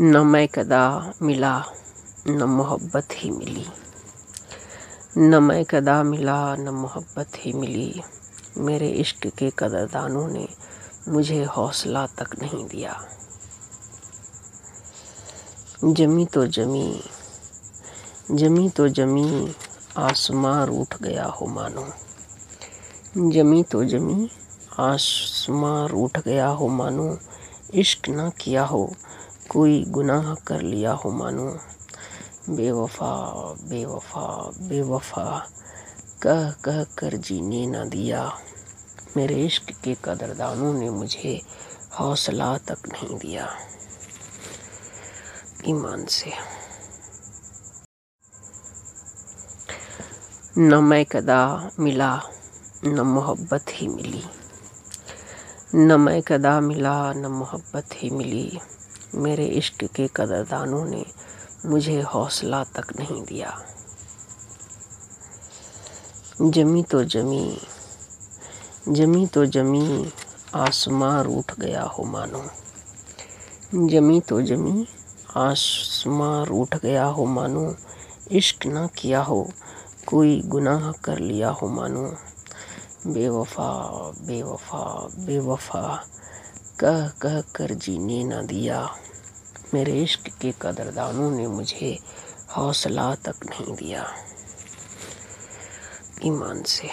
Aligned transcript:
न 0.00 0.16
मैं 0.16 0.48
कदा 0.48 1.12
मिला, 1.22 1.64
न 2.28 2.42
मोहब्बत 2.42 3.08
ही 3.12 3.30
मिली। 3.30 3.66
न 5.18 5.42
मैं 5.42 5.64
कदा 5.64 6.02
मिला, 6.02 6.56
न 6.56 6.68
मोहब्बत 6.68 7.30
ही 7.36 7.52
मिली। 7.52 8.02
मेरे 8.58 8.88
इश्क 8.88 9.26
के 9.26 9.50
कदरदानों 9.58 10.28
ने 10.28 10.48
मुझे 11.08 11.44
हौसला 11.44 12.06
तक 12.06 12.38
नहीं 12.42 12.68
दिया। 12.68 13.04
जमी 15.84 16.26
तो 16.26 16.46
जमी 16.46 17.00
जमी 18.30 18.68
तो 18.68 18.88
जमी 18.88 19.54
आसमां 19.96 20.66
रूठ 20.66 21.02
गया 21.02 21.24
हो 21.24 21.46
मानो। 21.46 21.88
जमी 23.30 23.62
तो 23.62 23.84
जमी 23.84 24.30
आसमां 24.80 25.88
रूठ 25.88 26.18
गया 26.18 26.46
हो 26.46 26.68
मानो। 26.68 27.18
इश्क 27.74 28.08
ना 28.08 28.30
किया 28.30 28.64
हो 28.64 28.92
कोई 29.54 29.84
गुनाह 29.88 30.34
कर 30.34 30.60
लिया 30.60 30.92
हो 30.92 31.10
मानो। 31.10 31.58
बेवफा 32.50 33.32
बेवफा 33.62 34.50
बेवफा। 34.58 35.48
कह 36.22 36.50
कह 36.50 36.84
कर 36.84 37.16
जीने 37.16 37.66
ना 37.66 37.84
दिया। 37.84 38.38
मेरे 39.16 39.34
इश्क 39.34 39.72
के 39.84 39.96
कदरदानों 40.04 40.74
ने 40.74 40.90
मुझे 40.90 41.42
हौसला 42.00 42.58
तक 42.58 42.76
नहीं 42.88 43.18
दिया। 43.18 43.56
ईमान 45.68 46.06
से। 46.06 46.32
न 50.58 50.74
मैं 50.74 51.04
कदा 51.04 51.70
मिला, 51.80 52.22
न 52.84 53.00
मोहब्बत 53.00 53.64
ही 53.70 53.88
मिली। 53.88 54.24
न 55.74 56.00
मैं 56.00 56.22
कदा 56.22 56.60
मिला, 56.60 57.12
न 57.12 57.26
मोहब्बत 57.26 57.86
ही 57.92 58.10
मिली। 58.10 58.60
मेरे 59.14 59.46
इश्क 59.46 59.84
के 59.84 60.08
कदरदानों 60.16 60.84
ने 60.84 61.04
मुझे 61.66 62.00
हौसला 62.02 62.64
तक 62.64 62.92
नहीं 62.98 63.22
दिया। 63.24 63.60
जमी 66.40 66.82
तो 66.82 67.04
जमी 67.04 67.58
जमी 68.88 69.26
तो 69.26 69.46
जमी 69.46 70.12
आसमां 70.54 71.22
रूठ 71.24 71.52
गया 71.58 71.82
हो 71.82 72.04
मानो। 72.04 72.42
जमी 73.88 74.20
तो 74.20 74.42
जमी 74.42 74.86
आसमां 75.36 76.44
रूठ 76.46 76.76
गया 76.76 77.04
हो 77.04 77.24
मानो। 77.24 77.74
इश्क 78.32 78.66
ना 78.66 78.86
किया 78.86 79.22
हो, 79.22 79.50
कोई 80.06 80.40
गुनाह 80.40 80.92
कर 80.92 81.18
लिया 81.18 81.50
हो 81.50 81.68
मानो। 81.68 82.04
बेवफा 83.06 83.70
बेवफा 84.20 85.08
बेवफा 85.18 86.04
कह 86.80 87.08
कह 87.08 87.40
कर 87.40 87.74
जीने 87.74 88.24
न 88.24 88.46
दिया। 88.46 88.96
मेरे 89.74 90.02
इश्क 90.02 90.30
के 90.40 90.54
कदरदानों 90.62 91.30
ने 91.30 91.46
मुझे 91.46 91.98
हौसला 92.56 93.14
तक 93.14 93.34
नहीं 93.50 93.76
दिया। 93.76 94.14
ईमान 96.24 96.62
से। 96.62 96.88